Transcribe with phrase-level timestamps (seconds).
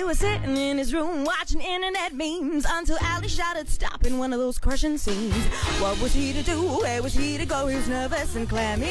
[0.00, 4.32] He was sitting in his room watching internet memes until Ali shouted stop in one
[4.32, 5.34] of those crushing scenes.
[5.78, 6.62] What was he to do?
[6.62, 7.66] Where was he to go?
[7.66, 8.86] He was nervous and clammy.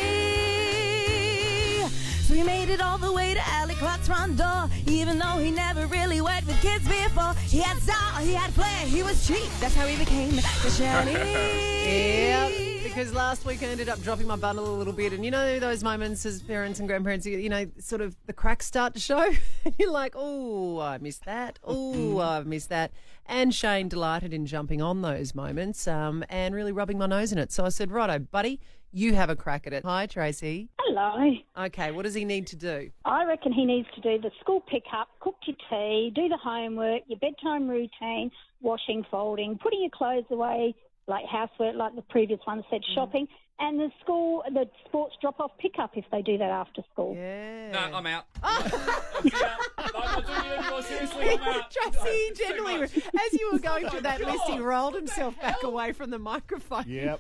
[2.28, 5.50] So he made it all the way to Ali Clarke's front door, even though he
[5.50, 7.34] never really worked with kids before.
[7.48, 9.50] He had style, he had flair, he was cheap.
[9.60, 11.14] That's how he became the shiny.
[11.14, 12.69] Yep.
[12.90, 15.60] Because last week I ended up dropping my bundle a little bit, and you know
[15.60, 19.00] those moments as parents and grandparents, you you know, sort of the cracks start to
[19.00, 19.32] show,
[19.66, 21.60] and you're like, "Oh, I missed that.
[21.64, 22.92] Oh, I've missed that."
[23.28, 27.38] And Shane delighted in jumping on those moments um, and really rubbing my nose in
[27.38, 27.52] it.
[27.52, 28.60] So I said, "Righto, buddy,
[28.92, 30.70] you have a crack at it." Hi, Tracy.
[30.80, 31.36] Hello.
[31.66, 32.90] Okay, what does he need to do?
[33.06, 37.04] I reckon he needs to do the school pickup, cook your tea, do the homework,
[37.08, 40.74] your bedtime routine, washing, folding, putting your clothes away,
[41.10, 43.28] like housework, like the previous one said, shopping,
[43.60, 47.14] and the school, the sports drop off pickup if they do that after school.
[47.16, 47.72] Yeah.
[47.72, 48.26] No, I'm out.
[48.44, 50.82] I'm not doing it anymore.
[50.82, 51.62] Seriously, I'm.
[51.92, 55.92] Tracy generally, as you were going Oh through that list, he rolled himself back away
[55.92, 56.86] from the microphone.
[56.88, 57.20] Yep.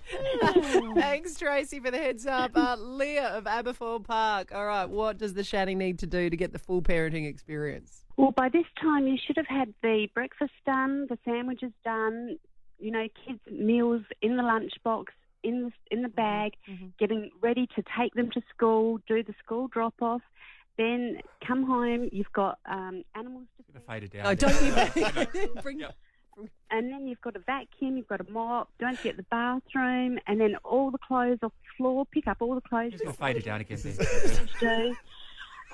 [0.95, 2.51] Thanks, Tracy, for the heads up.
[2.55, 4.53] Uh, Leah of Aberfoyle Park.
[4.53, 8.05] All right, what does the Shanny need to do to get the full parenting experience?
[8.15, 12.37] Well, by this time, you should have had the breakfast done, the sandwiches done,
[12.79, 15.05] you know, kids' meals in the lunchbox,
[15.43, 16.53] in the, in the bag,
[16.99, 20.21] getting ready to take them to school, do the school drop off.
[20.77, 24.25] Then come home, you've got um, animals to feed, Faded down.
[24.27, 25.95] Oh, don't you bring Yep.
[26.71, 30.39] and then you've got a vacuum, you've got a mop, don't forget the bathroom, and
[30.39, 32.93] then all the clothes off the floor, pick up all the clothes.
[32.93, 33.77] Just got faded down again.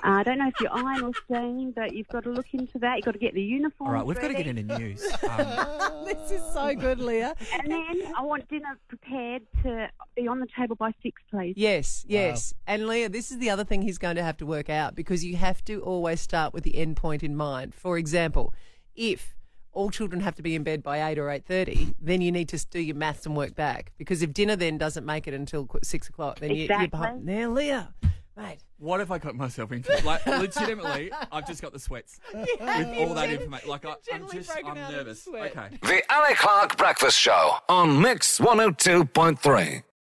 [0.06, 0.12] Ben.
[0.12, 0.16] do.
[0.16, 2.78] Uh, I don't know if you iron or steam, but you've got to look into
[2.78, 2.96] that.
[2.96, 3.88] You've got to get the uniform.
[3.88, 5.04] All right, we've got to get into news.
[5.26, 7.34] Um, this is so good, Leah.
[7.52, 11.54] And then I want dinner prepared to be on the table by six, please.
[11.56, 12.54] Yes, yes.
[12.66, 15.24] And Leah, this is the other thing he's going to have to work out because
[15.24, 17.74] you have to always start with the end point in mind.
[17.74, 18.54] For example,
[18.94, 19.34] if
[19.72, 22.66] all children have to be in bed by 8 or 8.30, then you need to
[22.70, 23.92] do your maths and work back.
[23.98, 26.86] Because if dinner then doesn't make it until 6 o'clock, then you, you're Exactly.
[26.88, 27.24] behind.
[27.26, 27.94] Now, Leah,
[28.36, 28.58] mate.
[28.78, 29.90] What have I got myself into?
[30.04, 33.68] Like, legitimately, I've just got the sweats with all that information.
[33.70, 35.22] Like, I, I'm generally just, broken I'm out in nervous.
[35.24, 35.56] sweat.
[35.56, 35.78] Okay.
[35.82, 39.82] The Ali Clarke Breakfast Show on Mix 102.3.